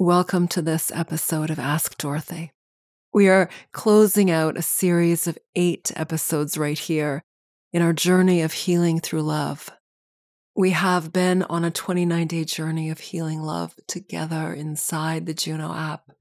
Welcome 0.00 0.46
to 0.50 0.62
this 0.62 0.92
episode 0.94 1.50
of 1.50 1.58
Ask 1.58 1.98
Dorothy. 1.98 2.52
We 3.12 3.28
are 3.28 3.50
closing 3.72 4.30
out 4.30 4.56
a 4.56 4.62
series 4.62 5.26
of 5.26 5.36
eight 5.56 5.90
episodes 5.96 6.56
right 6.56 6.78
here 6.78 7.24
in 7.72 7.82
our 7.82 7.92
journey 7.92 8.40
of 8.42 8.52
healing 8.52 9.00
through 9.00 9.22
love. 9.22 9.70
We 10.54 10.70
have 10.70 11.12
been 11.12 11.42
on 11.42 11.64
a 11.64 11.72
29 11.72 12.28
day 12.28 12.44
journey 12.44 12.90
of 12.90 13.00
healing 13.00 13.42
love 13.42 13.74
together 13.88 14.54
inside 14.54 15.26
the 15.26 15.34
Juno 15.34 15.74
app. 15.74 16.12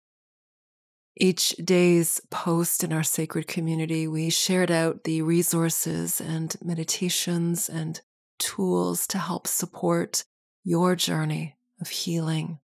Each 1.16 1.50
day's 1.64 2.20
post 2.32 2.84
in 2.84 2.92
our 2.92 3.04
sacred 3.04 3.46
community, 3.46 4.08
we 4.08 4.32
shared 4.32 4.72
out 4.72 5.04
the 5.04 5.22
resources 5.22 6.20
and 6.20 6.56
meditations 6.64 7.70
and 7.70 8.02
tools 8.40 9.06
to 9.06 9.20
help 9.20 9.46
support 9.46 10.26
your 10.64 10.96
journey 10.96 11.58
of 11.80 11.90
healing 11.90 12.58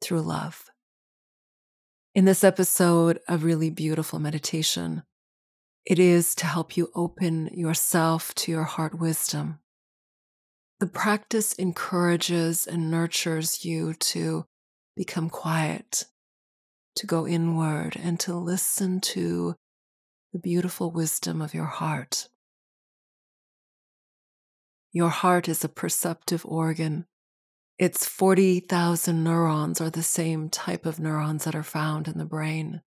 through 0.00 0.22
love. 0.22 0.70
In 2.14 2.24
this 2.24 2.42
episode 2.42 3.20
of 3.28 3.44
really 3.44 3.70
beautiful 3.70 4.18
meditation, 4.18 5.02
it 5.84 5.98
is 5.98 6.34
to 6.36 6.46
help 6.46 6.76
you 6.76 6.90
open 6.94 7.48
yourself 7.52 8.34
to 8.36 8.50
your 8.50 8.64
heart 8.64 8.98
wisdom. 8.98 9.60
The 10.80 10.86
practice 10.86 11.52
encourages 11.54 12.66
and 12.66 12.90
nurtures 12.90 13.64
you 13.64 13.94
to 13.94 14.46
become 14.96 15.30
quiet, 15.30 16.06
to 16.96 17.06
go 17.06 17.26
inward, 17.26 17.96
and 18.02 18.18
to 18.20 18.34
listen 18.34 19.00
to 19.02 19.54
the 20.32 20.38
beautiful 20.38 20.90
wisdom 20.90 21.40
of 21.40 21.54
your 21.54 21.66
heart. 21.66 22.28
Your 24.92 25.10
heart 25.10 25.48
is 25.48 25.62
a 25.62 25.68
perceptive 25.68 26.44
organ 26.44 27.06
its 27.78 28.06
40,000 28.06 29.22
neurons 29.22 29.80
are 29.80 29.90
the 29.90 30.02
same 30.02 30.48
type 30.48 30.86
of 30.86 30.98
neurons 30.98 31.44
that 31.44 31.54
are 31.54 31.62
found 31.62 32.08
in 32.08 32.16
the 32.16 32.24
brain. 32.24 32.80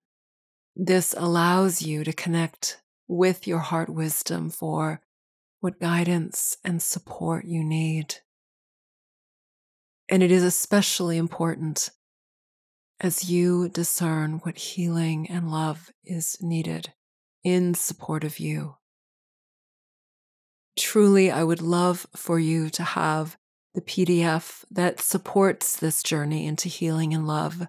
This 0.75 1.13
allows 1.17 1.81
you 1.81 2.03
to 2.03 2.13
connect 2.13 2.81
with 3.07 3.45
your 3.45 3.59
heart 3.59 3.89
wisdom 3.89 4.49
for 4.49 5.01
what 5.59 5.79
guidance 5.79 6.57
and 6.63 6.81
support 6.81 7.45
you 7.45 7.63
need. 7.63 8.15
And 10.07 10.23
it 10.23 10.31
is 10.31 10.43
especially 10.43 11.17
important 11.17 11.89
as 12.99 13.29
you 13.29 13.69
discern 13.69 14.39
what 14.39 14.57
healing 14.57 15.29
and 15.29 15.51
love 15.51 15.91
is 16.03 16.37
needed 16.41 16.93
in 17.43 17.73
support 17.73 18.23
of 18.23 18.39
you. 18.39 18.75
Truly, 20.77 21.29
I 21.29 21.43
would 21.43 21.61
love 21.61 22.07
for 22.15 22.39
you 22.39 22.69
to 22.71 22.83
have 22.83 23.37
the 23.73 23.81
PDF 23.81 24.63
that 24.71 24.99
supports 24.99 25.77
this 25.77 26.01
journey 26.03 26.47
into 26.47 26.69
healing 26.69 27.13
and 27.13 27.27
love. 27.27 27.67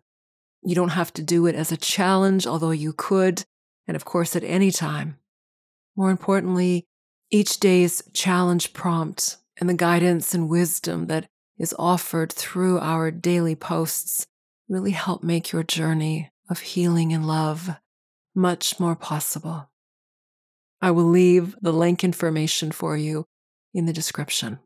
You 0.63 0.75
don't 0.75 0.91
have 0.91 1.13
to 1.15 1.23
do 1.23 1.47
it 1.47 1.55
as 1.55 1.73
a 1.73 1.77
challenge, 1.77 2.47
although 2.47 2.71
you 2.71 2.93
could, 2.93 3.45
and 3.87 3.97
of 3.97 4.05
course, 4.05 4.37
at 4.37 4.45
any 4.45 4.71
time. 4.71 5.19
More 5.97 6.11
importantly, 6.11 6.87
each 7.31 7.61
day's 7.61 8.03
challenge 8.13 8.73
prompt 8.73 9.37
and 9.59 9.69
the 9.69 9.75
guidance 9.75 10.35
and 10.35 10.49
wisdom 10.49 11.07
that 11.07 11.29
is 11.59 11.75
offered 11.79 12.33
through 12.33 12.79
our 12.79 13.11
daily 13.11 13.55
posts 13.55 14.27
really 14.69 14.93
help 14.93 15.23
make 15.23 15.53
your 15.53 15.63
journey 15.63 16.31
of 16.49 16.61
healing 16.61 17.13
and 17.13 17.27
love 17.27 17.71
much 18.35 18.81
more 18.81 18.97
possible. 18.97 19.71
I 20.81 20.91
will 20.91 21.05
leave 21.05 21.57
the 21.61 21.73
link 21.73 22.03
information 22.03 22.73
for 22.73 22.97
you 22.97 23.27
in 23.75 23.87
the 23.87 23.93
description. 23.93 24.61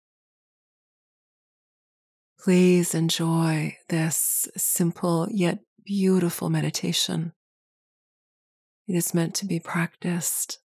Please 2.44 2.94
enjoy 2.94 3.78
this 3.88 4.46
simple 4.54 5.26
yet 5.30 5.60
beautiful 5.82 6.50
meditation. 6.50 7.32
It 8.86 8.94
is 8.96 9.14
meant 9.14 9.34
to 9.36 9.46
be 9.46 9.58
practiced. 9.58 10.58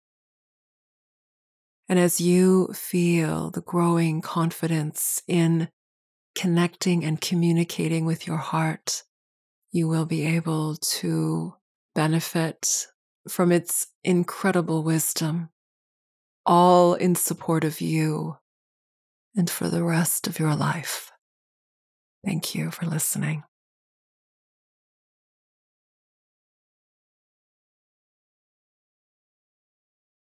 And 1.89 1.97
as 1.97 2.21
you 2.21 2.73
feel 2.75 3.53
the 3.53 3.61
growing 3.61 4.23
confidence 4.23 5.23
in 5.29 5.69
connecting 6.35 7.05
and 7.05 7.21
communicating 7.21 8.05
with 8.05 8.27
your 8.27 8.39
heart, 8.39 9.05
you 9.71 9.87
will 9.87 10.05
be 10.05 10.27
able 10.27 10.75
to 10.75 11.55
benefit 11.95 12.89
from 13.29 13.53
its 13.53 13.87
incredible 14.03 14.83
wisdom, 14.83 15.51
all 16.45 16.95
in 16.95 17.15
support 17.15 17.63
of 17.63 17.81
you 17.81 18.37
and 19.37 19.49
for 19.49 19.69
the 19.69 19.85
rest 19.85 20.27
of 20.27 20.41
your 20.41 20.57
life. 20.57 21.13
Thank 22.29 22.55
you 22.55 22.71
for 22.71 22.85
listening. 22.85 23.43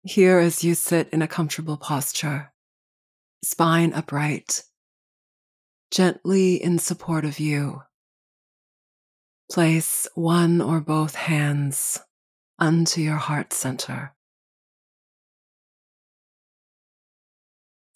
Here, 0.03 0.39
as 0.39 0.63
you 0.63 0.75
sit 0.75 1.09
in 1.15 1.23
a 1.23 1.27
comfortable 1.27 1.79
posture, 1.79 2.53
spine 3.43 3.95
upright, 3.95 4.65
gently 5.91 6.63
in 6.63 6.79
support 6.79 7.25
of 7.25 7.41
you, 7.41 7.81
place 9.51 10.07
one 10.15 10.61
or 10.61 10.81
both 10.81 11.15
hands 11.15 12.01
unto 12.59 13.01
your 13.01 13.17
heart 13.17 13.55
center. 13.55 14.13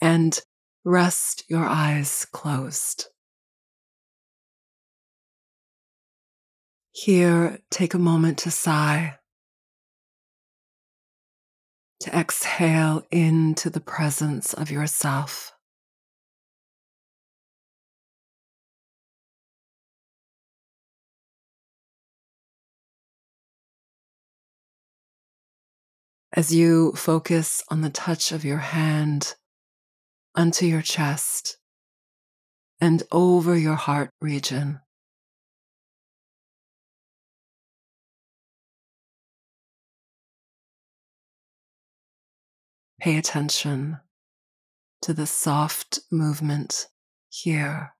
And 0.01 0.41
rest 0.83 1.45
your 1.51 1.67
eyes 1.67 2.27
closed. 2.33 3.09
Here, 7.01 7.61
take 7.71 7.95
a 7.95 7.99
moment 7.99 8.39
to 8.39 8.51
sigh, 8.51 9.19
to 12.01 12.11
exhale 12.11 13.05
into 13.13 13.71
the 13.71 13.81
presence 13.81 14.53
of 14.53 14.73
yourself. 14.73 15.53
As 26.33 26.53
you 26.53 26.95
focus 26.95 27.63
on 27.69 27.83
the 27.83 27.91
touch 27.91 28.33
of 28.33 28.45
your 28.45 28.59
hand 28.59 29.37
onto 30.35 30.67
your 30.67 30.83
chest 30.83 31.59
and 32.81 33.05
over 33.13 33.57
your 33.57 33.77
heart 33.77 34.11
region. 34.21 34.81
Pay 43.01 43.17
attention 43.17 43.99
to 45.03 45.15
the 45.15 45.27
soft 45.27 46.01
movement 46.11 46.89
here. 47.29 47.95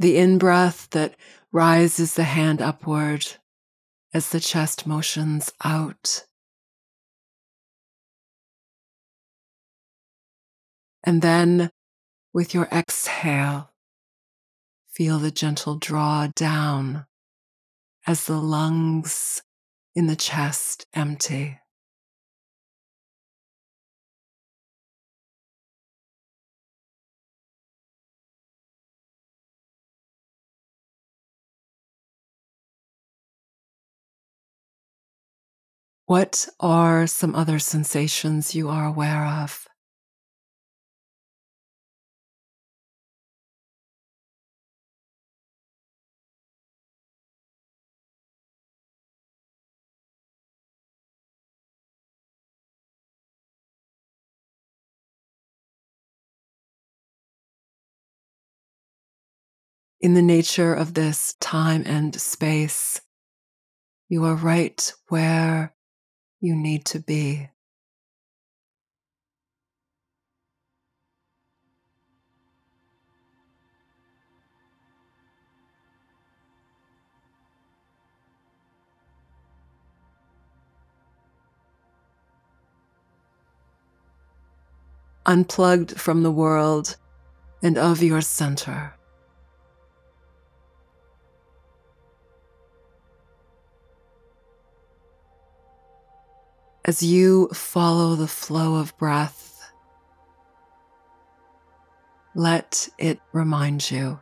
The 0.00 0.16
in 0.16 0.38
breath 0.38 0.88
that 0.90 1.14
rises 1.52 2.14
the 2.14 2.24
hand 2.24 2.60
upward 2.60 3.24
as 4.12 4.30
the 4.30 4.40
chest 4.40 4.86
motions 4.86 5.52
out. 5.64 6.26
And 11.04 11.22
then 11.22 11.70
with 12.34 12.52
your 12.52 12.64
exhale, 12.72 13.70
feel 14.88 15.18
the 15.20 15.30
gentle 15.30 15.76
draw 15.76 16.26
down 16.34 17.06
as 18.06 18.26
the 18.26 18.36
lungs 18.36 19.42
in 19.94 20.08
the 20.08 20.16
chest 20.16 20.86
empty. 20.94 21.60
What 36.06 36.48
are 36.60 37.06
some 37.06 37.34
other 37.34 37.58
sensations 37.58 38.54
you 38.54 38.68
are 38.68 38.84
aware 38.84 39.24
of? 39.24 39.66
In 60.04 60.12
the 60.12 60.20
nature 60.20 60.74
of 60.74 60.92
this 60.92 61.34
time 61.40 61.82
and 61.86 62.20
space. 62.20 63.00
You 64.10 64.26
are 64.26 64.34
right 64.34 64.92
where 65.08 65.74
you 66.42 66.54
need 66.54 66.84
to 66.86 67.00
be. 67.00 67.48
unplugged 85.26 85.98
from 85.98 86.22
the 86.22 86.30
world 86.30 86.98
and 87.62 87.78
of 87.78 88.02
your 88.02 88.20
center. 88.20 88.94
As 96.86 97.02
you 97.02 97.48
follow 97.48 98.14
the 98.14 98.28
flow 98.28 98.74
of 98.74 98.94
breath, 98.98 99.72
let 102.34 102.90
it 102.98 103.20
remind 103.32 103.90
you. 103.90 104.20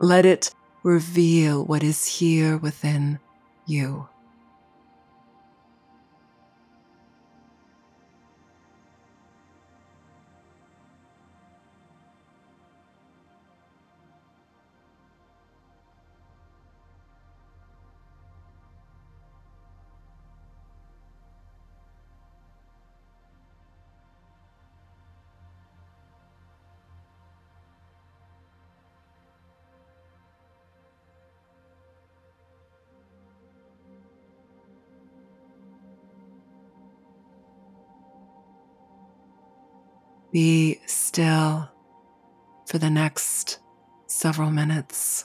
Let 0.00 0.26
it 0.26 0.54
reveal 0.82 1.64
what 1.64 1.82
is 1.82 2.04
here 2.04 2.58
within 2.58 3.20
you. 3.64 4.06
Be 40.30 40.80
still 40.86 41.68
for 42.66 42.78
the 42.78 42.90
next 42.90 43.60
several 44.06 44.50
minutes. 44.50 45.24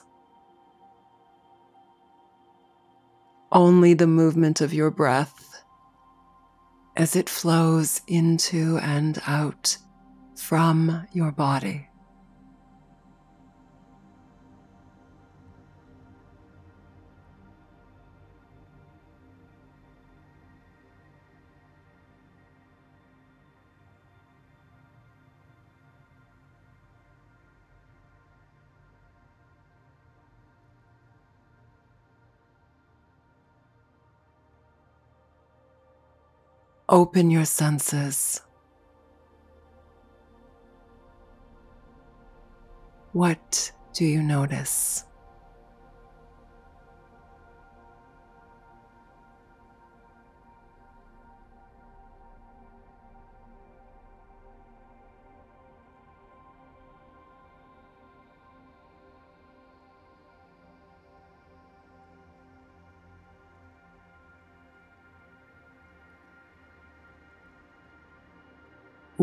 Only 3.51 3.94
the 3.94 4.07
movement 4.07 4.61
of 4.61 4.73
your 4.73 4.89
breath 4.89 5.63
as 6.95 7.15
it 7.15 7.29
flows 7.29 8.01
into 8.07 8.77
and 8.81 9.21
out 9.27 9.77
from 10.35 11.07
your 11.11 11.31
body. 11.31 11.89
Open 36.93 37.31
your 37.31 37.45
senses. 37.45 38.39
What 43.13 43.71
do 43.93 44.05
you 44.05 44.21
notice? 44.21 45.03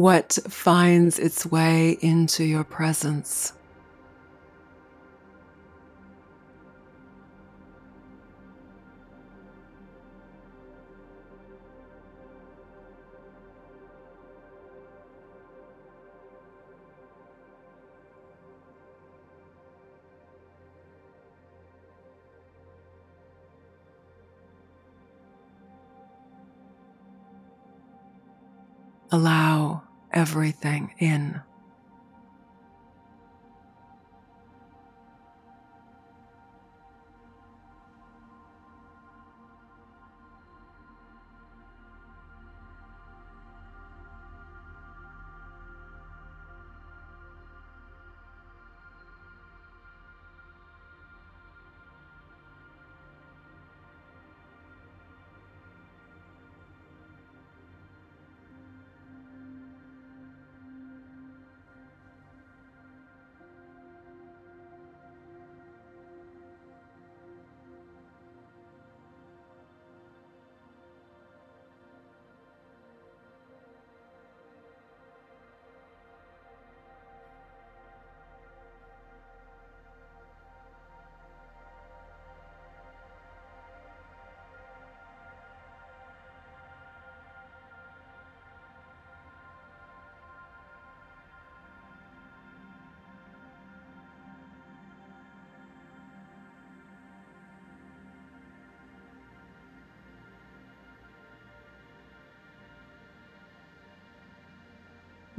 What 0.01 0.39
finds 0.49 1.19
its 1.19 1.45
way 1.45 1.99
into 2.01 2.43
your 2.43 2.65
presence. 2.65 3.53
Allow 29.13 29.90
everything 30.13 30.95
in. 30.99 31.41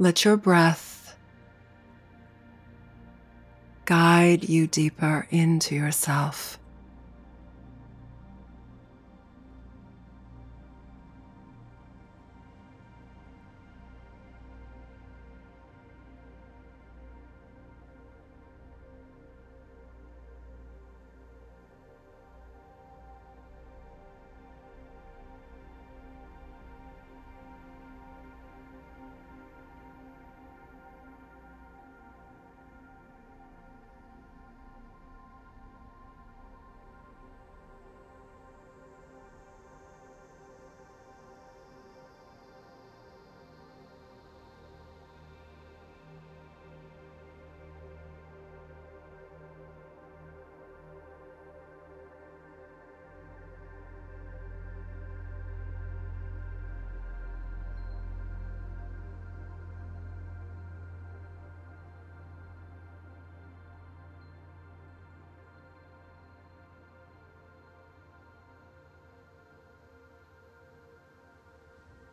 Let 0.02 0.24
your 0.24 0.36
breath 0.36 1.16
guide 3.84 4.48
you 4.48 4.66
deeper 4.66 5.28
into 5.30 5.76
yourself. 5.76 6.58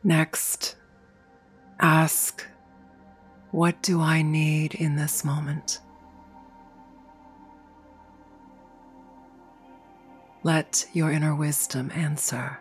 Next, 0.09 0.75
ask, 1.79 2.43
What 3.51 3.79
do 3.83 4.01
I 4.01 4.23
need 4.23 4.73
in 4.73 4.95
this 4.95 5.23
moment? 5.23 5.81
Let 10.41 10.87
your 10.93 11.11
inner 11.11 11.35
wisdom 11.35 11.91
answer. 11.93 12.59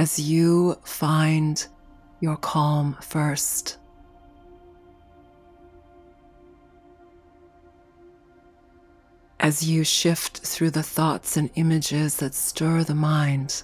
As 0.00 0.18
you 0.18 0.74
find 0.82 1.66
your 2.20 2.36
calm 2.38 2.96
first. 3.02 3.76
As 9.38 9.62
you 9.62 9.84
shift 9.84 10.38
through 10.38 10.70
the 10.70 10.82
thoughts 10.82 11.36
and 11.36 11.50
images 11.54 12.16
that 12.16 12.32
stir 12.32 12.82
the 12.82 12.94
mind. 12.94 13.62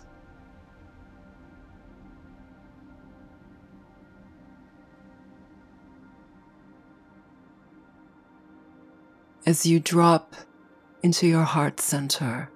As 9.46 9.64
you 9.64 9.80
drop 9.80 10.34
into 11.02 11.26
your 11.26 11.44
heart 11.44 11.80
center 11.80 12.50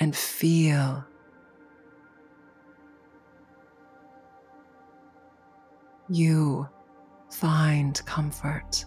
and 0.00 0.16
feel 0.16 1.04
you 6.10 6.68
find 7.30 8.04
comfort. 8.06 8.84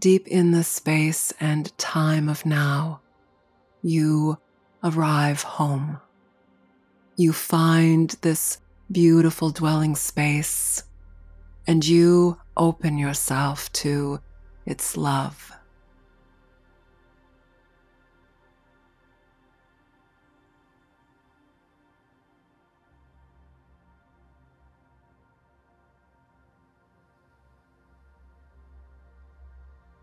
Deep 0.00 0.26
in 0.28 0.50
the 0.50 0.64
space 0.64 1.32
and 1.40 1.76
time 1.76 2.28
of 2.28 2.46
now, 2.46 3.00
you 3.82 4.38
arrive 4.82 5.42
home. 5.42 6.00
You 7.16 7.34
find 7.34 8.08
this 8.22 8.58
beautiful 8.90 9.50
dwelling 9.50 9.94
space 9.94 10.84
and 11.66 11.86
you 11.86 12.38
open 12.56 12.96
yourself 12.96 13.70
to 13.72 14.20
its 14.64 14.96
love. 14.96 15.52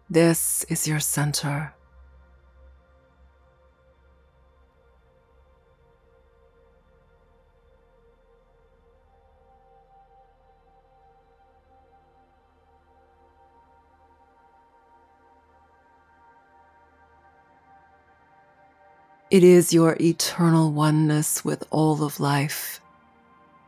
This 0.09 0.63
is 0.69 0.87
your 0.87 1.01
center. 1.01 1.73
It 19.29 19.43
is 19.43 19.73
your 19.73 19.97
eternal 19.99 20.71
oneness 20.71 21.43
with 21.43 21.65
all 21.69 22.01
of 22.01 22.21
life, 22.21 22.79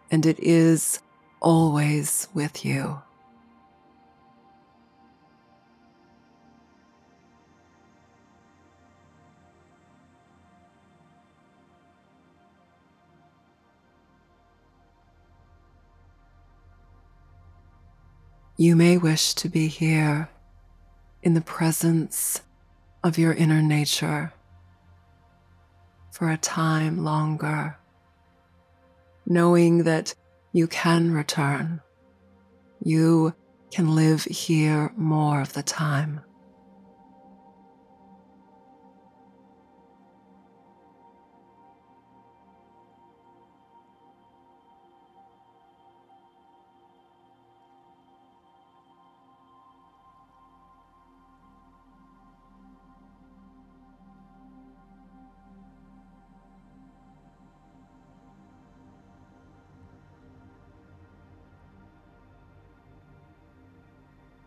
and 0.09 0.25
it 0.25 0.39
is 0.39 1.01
always 1.41 2.29
with 2.33 2.63
you. 2.63 3.01
You 18.61 18.75
may 18.75 18.97
wish 18.97 19.35
to 19.35 19.47
be 19.47 19.69
here 19.69 20.27
in 21.23 21.33
the 21.33 21.39
presence 21.39 22.41
of 23.05 23.17
your 23.17 23.31
inner 23.31 23.61
nature 23.61 24.33
for 26.11 26.29
a 26.29 26.35
time 26.35 27.01
longer, 27.05 27.77
knowing 29.25 29.83
that 29.83 30.13
you 30.51 30.67
can 30.67 31.13
return. 31.13 31.79
You 32.83 33.33
can 33.71 33.95
live 33.95 34.25
here 34.25 34.91
more 34.97 35.39
of 35.39 35.53
the 35.53 35.63
time. 35.63 36.19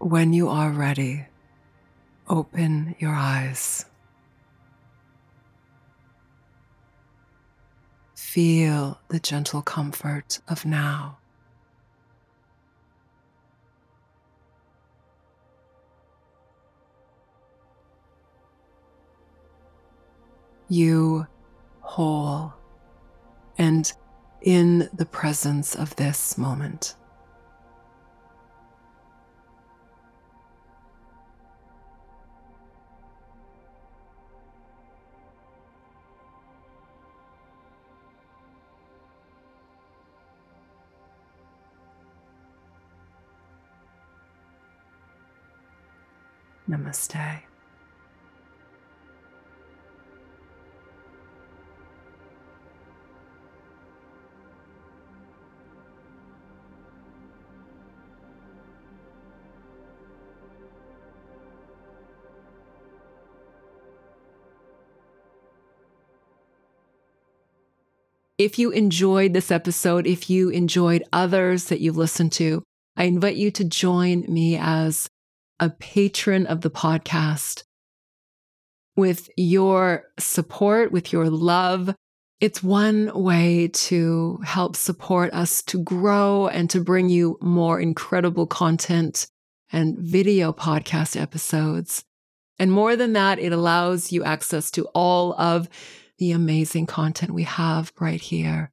When 0.02 0.32
you 0.32 0.48
are 0.48 0.72
ready, 0.72 1.26
open 2.28 2.96
your 2.98 3.14
eyes. 3.14 3.84
Feel 8.16 9.00
the 9.10 9.20
gentle 9.20 9.62
comfort 9.62 10.40
of 10.48 10.66
now. 10.66 11.18
You 20.68 21.28
whole 21.78 22.54
and 23.56 23.92
in 24.40 24.90
the 24.92 25.06
presence 25.06 25.76
of 25.76 25.94
this 25.94 26.36
moment. 26.36 26.96
Namaste. 46.72 47.42
If 68.38 68.58
you 68.58 68.70
enjoyed 68.70 69.34
this 69.34 69.50
episode, 69.50 70.06
if 70.06 70.30
you 70.30 70.48
enjoyed 70.48 71.04
others 71.12 71.66
that 71.66 71.80
you've 71.80 71.98
listened 71.98 72.32
to, 72.32 72.62
I 72.96 73.04
invite 73.04 73.36
you 73.36 73.50
to 73.52 73.64
join 73.64 74.24
me 74.26 74.56
as 74.56 75.08
a 75.62 75.70
patron 75.70 76.44
of 76.48 76.62
the 76.62 76.70
podcast. 76.70 77.62
With 78.96 79.30
your 79.36 80.06
support, 80.18 80.90
with 80.90 81.12
your 81.12 81.30
love, 81.30 81.94
it's 82.40 82.64
one 82.64 83.12
way 83.14 83.68
to 83.68 84.40
help 84.44 84.74
support 84.74 85.32
us 85.32 85.62
to 85.62 85.80
grow 85.80 86.48
and 86.48 86.68
to 86.70 86.80
bring 86.80 87.08
you 87.08 87.38
more 87.40 87.78
incredible 87.78 88.48
content 88.48 89.28
and 89.70 89.96
video 89.96 90.52
podcast 90.52 91.18
episodes. 91.18 92.02
And 92.58 92.72
more 92.72 92.96
than 92.96 93.12
that, 93.12 93.38
it 93.38 93.52
allows 93.52 94.10
you 94.10 94.24
access 94.24 94.68
to 94.72 94.86
all 94.86 95.32
of 95.34 95.68
the 96.18 96.32
amazing 96.32 96.86
content 96.86 97.30
we 97.30 97.44
have 97.44 97.92
right 98.00 98.20
here. 98.20 98.72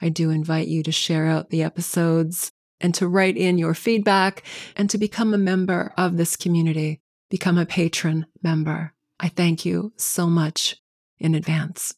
I 0.00 0.08
do 0.08 0.30
invite 0.30 0.68
you 0.68 0.84
to 0.84 0.92
share 0.92 1.26
out 1.26 1.50
the 1.50 1.64
episodes 1.64 2.52
and 2.82 2.94
to 2.96 3.08
write 3.08 3.36
in 3.36 3.56
your 3.56 3.74
feedback 3.74 4.42
and 4.76 4.90
to 4.90 4.98
become 4.98 5.32
a 5.32 5.38
member 5.38 5.94
of 5.96 6.16
this 6.16 6.36
community, 6.36 7.00
become 7.30 7.56
a 7.56 7.64
patron 7.64 8.26
member. 8.42 8.92
I 9.18 9.28
thank 9.28 9.64
you 9.64 9.92
so 9.96 10.26
much 10.26 10.76
in 11.18 11.34
advance. 11.34 11.94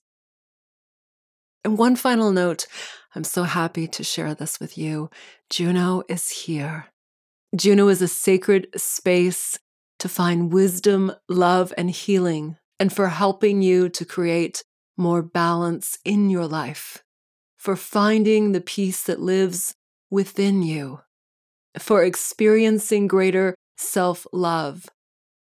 And 1.64 1.78
one 1.78 1.96
final 1.96 2.30
note 2.30 2.66
I'm 3.14 3.24
so 3.24 3.44
happy 3.44 3.86
to 3.88 4.04
share 4.04 4.34
this 4.34 4.60
with 4.60 4.76
you. 4.76 5.08
Juno 5.48 6.02
is 6.08 6.28
here. 6.30 6.86
Juno 7.56 7.88
is 7.88 8.02
a 8.02 8.08
sacred 8.08 8.68
space 8.76 9.58
to 10.00 10.08
find 10.08 10.52
wisdom, 10.52 11.12
love, 11.28 11.72
and 11.78 11.90
healing, 11.90 12.56
and 12.80 12.92
for 12.92 13.08
helping 13.08 13.62
you 13.62 13.88
to 13.88 14.04
create 14.04 14.64
more 14.96 15.22
balance 15.22 15.98
in 16.04 16.28
your 16.28 16.46
life, 16.46 17.04
for 17.56 17.76
finding 17.76 18.52
the 18.52 18.60
peace 18.60 19.04
that 19.04 19.20
lives 19.20 19.76
within 20.14 20.62
you, 20.62 21.00
for 21.76 22.04
experiencing 22.04 23.08
greater 23.08 23.56
self 23.76 24.26
love, 24.32 24.88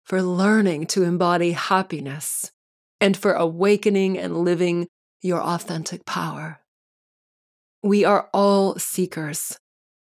for 0.05 0.21
learning 0.21 0.87
to 0.87 1.03
embody 1.03 1.51
happiness, 1.51 2.51
and 3.01 3.17
for 3.17 3.33
awakening 3.33 4.17
and 4.17 4.37
living 4.37 4.87
your 5.21 5.41
authentic 5.41 6.05
power. 6.05 6.61
We 7.83 8.05
are 8.05 8.29
all 8.33 8.79
seekers. 8.79 9.57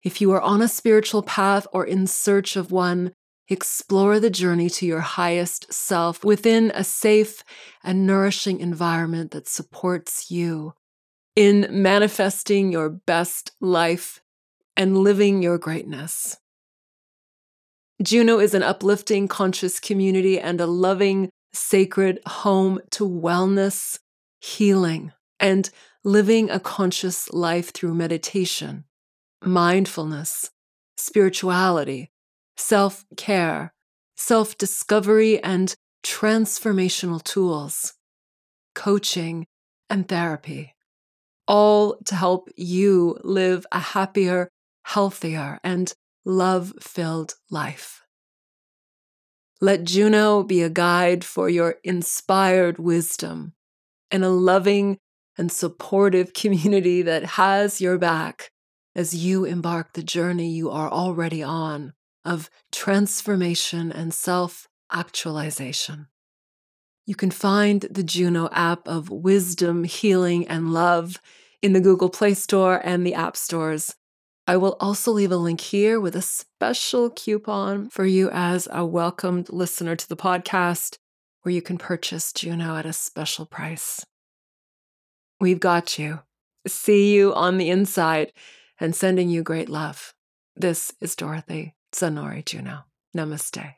If 0.03 0.21
you 0.21 0.33
are 0.33 0.43
on 0.43 0.61
a 0.61 0.69
spiritual 0.69 1.23
path 1.23 1.69
or 1.73 1.87
in 1.87 2.09
search 2.09 2.57
of 2.57 2.73
one, 2.73 3.13
Explore 3.49 4.19
the 4.19 4.29
journey 4.29 4.69
to 4.71 4.87
your 4.87 5.03
highest 5.03 5.73
self 5.73 6.25
within 6.25 6.73
a 6.75 6.83
safe 6.83 7.45
and 7.85 8.05
nourishing 8.05 8.59
environment 8.59 9.31
that 9.31 9.47
supports 9.47 10.33
you 10.33 10.75
in 11.37 11.69
manifesting 11.71 12.73
your 12.73 12.89
best 12.89 13.53
life 13.61 14.21
and 14.77 14.99
living 14.99 15.43
your 15.43 15.59
greatness. 15.59 16.37
Juno 18.03 18.39
is 18.39 18.55
an 18.55 18.63
uplifting, 18.63 19.27
conscious 19.27 19.81
community 19.81 20.39
and 20.39 20.61
a 20.61 20.67
loving, 20.67 21.31
sacred 21.55 22.21
home 22.27 22.79
to 22.91 23.09
wellness, 23.09 23.99
healing, 24.41 25.13
and 25.41 25.71
living 26.05 26.51
a 26.51 26.61
conscious 26.61 27.33
life 27.33 27.73
through 27.73 27.95
meditation, 27.95 28.85
mindfulness, 29.43 30.51
spirituality, 30.97 32.11
self 32.57 33.05
care, 33.17 33.73
self 34.17 34.59
discovery, 34.59 35.43
and 35.43 35.75
transformational 36.05 37.23
tools, 37.23 37.95
coaching, 38.75 39.47
and 39.89 40.07
therapy, 40.07 40.75
all 41.49 41.97
to 42.05 42.15
help 42.15 42.49
you 42.57 43.19
live 43.25 43.67
a 43.73 43.81
happier, 43.81 44.51
healthier, 44.87 45.59
and 45.65 45.93
love 46.25 46.73
filled 46.81 47.35
life. 47.51 48.03
Let 49.61 49.85
Juno 49.85 50.45
be 50.45 50.63
a 50.63 50.71
guide 50.71 51.25
for 51.25 51.49
your 51.49 51.77
inspired 51.83 52.79
wisdom 52.79 53.55
and 54.11 54.25
a 54.25 54.29
loving 54.29 54.99
and 55.37 55.51
supportive 55.51 56.33
community 56.35 57.03
that 57.03 57.25
has 57.25 57.81
your 57.81 57.99
back 57.99 58.51
as 58.95 59.13
you 59.15 59.45
embark 59.45 59.93
the 59.93 60.03
journey 60.03 60.51
you 60.51 60.71
are 60.71 60.91
already 60.91 61.43
on 61.43 61.93
of 62.25 62.49
transformation 62.71 63.91
and 63.91 64.15
self 64.15 64.69
actualization. 64.93 66.07
You 67.07 67.17
can 67.17 67.31
find 67.31 67.83
the 67.83 68.03
Juno 68.05 68.49
app 68.53 68.87
of 68.87 69.11
wisdom, 69.11 69.85
healing, 69.85 70.47
and 70.47 70.73
love 70.73 71.21
in 71.61 71.73
the 71.73 71.81
Google 71.81 72.11
Play 72.11 72.35
Store 72.35 72.81
and 72.85 73.05
the 73.05 73.15
App 73.15 73.37
Stores. 73.37 73.95
I 74.49 74.57
will 74.57 74.77
also 74.79 75.11
leave 75.11 75.33
a 75.33 75.37
link 75.37 75.61
here 75.61 75.99
with 75.99 76.15
a 76.15 76.23
special 76.23 77.11
coupon 77.11 77.91
for 77.91 78.07
you 78.07 78.31
as 78.33 78.69
a 78.71 78.87
welcomed 78.87 79.53
listener 79.53 79.97
to 79.97 80.09
the 80.09 80.17
podcast, 80.17 80.99
where 81.43 81.53
you 81.53 81.61
can 81.61 81.79
purchase 81.79 82.33
Juno 82.33 82.77
at 82.77 82.87
a 82.87 82.93
special 82.93 83.45
price. 83.45 84.07
We've 85.41 85.59
got 85.59 85.99
you. 85.99 86.21
See 86.67 87.13
you 87.13 87.35
on 87.35 87.59
the 87.59 87.71
inside 87.71 88.33
and 88.79 88.95
sending 88.95 89.29
you 89.29 89.43
great 89.43 89.69
love. 89.69 90.15
This 90.55 90.93
is 91.01 91.17
Dorothy. 91.17 91.75
Sonori 91.93 92.45
Juno. 92.45 92.85
Namaste. 93.17 93.75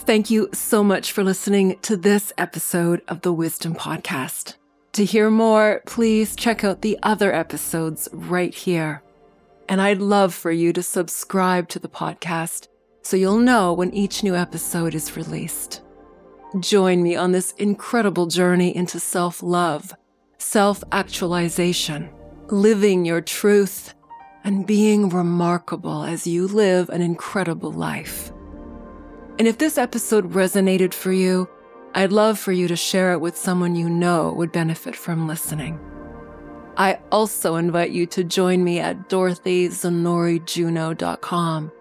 Thank 0.00 0.30
you 0.30 0.48
so 0.52 0.82
much 0.82 1.12
for 1.12 1.22
listening 1.22 1.78
to 1.82 1.96
this 1.96 2.32
episode 2.36 3.02
of 3.08 3.22
the 3.22 3.32
Wisdom 3.32 3.74
Podcast. 3.74 4.56
To 4.92 5.06
hear 5.06 5.30
more, 5.30 5.80
please 5.86 6.36
check 6.36 6.64
out 6.64 6.82
the 6.82 6.98
other 7.02 7.34
episodes 7.34 8.10
right 8.12 8.54
here. 8.54 9.02
And 9.66 9.80
I'd 9.80 10.02
love 10.02 10.34
for 10.34 10.50
you 10.50 10.72
to 10.74 10.82
subscribe 10.82 11.68
to 11.70 11.78
the 11.78 11.88
podcast 11.88 12.68
so 13.02 13.16
you'll 13.16 13.38
know 13.38 13.72
when 13.72 13.94
each 13.94 14.22
new 14.22 14.36
episode 14.36 14.94
is 14.94 15.16
released. 15.16 15.80
Join 16.60 17.02
me 17.02 17.16
on 17.16 17.32
this 17.32 17.52
incredible 17.52 18.26
journey 18.26 18.76
into 18.76 19.00
self 19.00 19.42
love, 19.42 19.94
self 20.36 20.84
actualization 20.92 22.10
living 22.48 23.06
your 23.06 23.22
truth, 23.22 23.94
and 24.44 24.66
being 24.66 25.08
remarkable 25.08 26.04
as 26.04 26.26
you 26.26 26.46
live 26.46 26.90
an 26.90 27.00
incredible 27.00 27.72
life. 27.72 28.30
And 29.38 29.48
if 29.48 29.56
this 29.56 29.78
episode 29.78 30.32
resonated 30.32 30.92
for 30.92 31.12
you, 31.12 31.48
I'd 31.94 32.12
love 32.12 32.38
for 32.38 32.52
you 32.52 32.68
to 32.68 32.76
share 32.76 33.12
it 33.12 33.20
with 33.20 33.36
someone 33.36 33.74
you 33.74 33.90
know 33.90 34.32
would 34.32 34.52
benefit 34.52 34.96
from 34.96 35.26
listening. 35.26 35.78
I 36.76 37.00
also 37.10 37.56
invite 37.56 37.90
you 37.90 38.06
to 38.06 38.22
join 38.24 38.64
me 38.64 38.80
at 38.80 39.10
dorothyzonorijuno.com, 39.10 41.72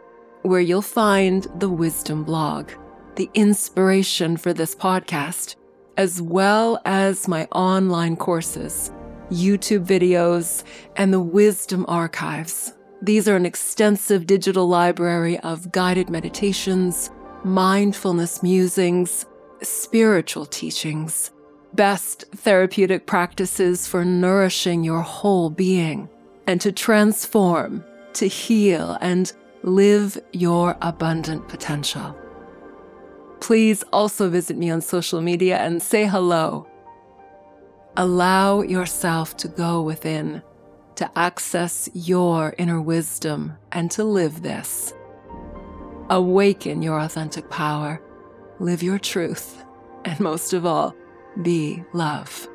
where 0.41 0.60
you'll 0.60 0.82
find 0.82 1.47
the 1.56 1.69
wisdom 1.69 2.26
blog, 2.26 2.71
the 3.15 3.30
inspiration 3.34 4.36
for 4.36 4.52
this 4.54 4.76
podcast, 4.76 5.56
as 5.95 6.21
well 6.21 6.82
as 6.84 7.26
my 7.28 7.45
online 7.52 8.17
courses 8.17 8.91
YouTube 9.32 9.86
videos, 9.86 10.63
and 10.97 11.13
the 11.13 11.19
Wisdom 11.19 11.86
Archives. 11.88 12.74
These 13.02 13.28
are 13.28 13.36
an 13.36 13.45
extensive 13.45 14.28
digital 14.28 14.67
library 14.67 15.39
of 15.39 15.71
guided 15.71 16.10
meditations, 16.10 17.10
mindfulness 17.43 18.43
musings, 18.43 19.26
spiritual 19.62 20.45
teachings, 20.45 21.32
best 21.74 22.26
therapeutic 22.36 23.06
practices 23.06 23.88
for 23.88 24.04
nourishing 24.04 24.84
your 24.84 25.02
whole 25.02 25.50
being 25.50 26.10
and 26.47 26.60
to 26.62 26.71
transform, 26.71 27.84
to 28.13 28.28
heal, 28.28 28.97
and 29.02 29.32
live 29.63 30.17
your 30.34 30.76
abundant 30.82 31.47
potential. 31.47 32.15
Please 33.39 33.84
also 33.93 34.30
visit 34.30 34.58
me 34.58 34.69
on 34.69 34.82
social 34.82 35.21
media 35.21 35.58
and 35.58 35.82
say 35.82 36.06
hello. 36.06 36.67
Allow 37.97 38.62
yourself 38.62 39.36
to 39.38 39.47
go 39.47 39.82
within, 39.82 40.41
to 40.95 41.10
access 41.17 41.89
your 41.93 42.54
inner 42.58 42.82
wisdom, 42.82 43.58
and 43.71 43.89
to 43.91 44.04
live 44.04 44.41
this. 44.41 44.93
Awaken 46.10 46.82
your 46.82 47.00
authentic 47.00 47.50
power, 47.50 48.02
live 48.62 48.84
your 48.84 49.00
truth, 49.00 49.65
and 50.06 50.19
most 50.19 50.54
of 50.54 50.65
all, 50.65 50.95
be 51.41 51.84
love. 51.93 52.47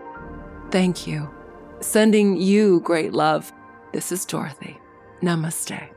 Thank 0.71 1.07
you. 1.07 1.29
Sending 1.81 2.37
you 2.37 2.81
great 2.81 3.13
love. 3.13 3.53
This 3.93 4.13
is 4.13 4.25
Dorothy. 4.25 4.79
Namaste. 5.21 5.96